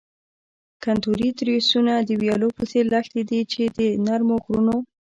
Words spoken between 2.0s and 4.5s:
د ویالو په څیر لښتې دي چې د نرمو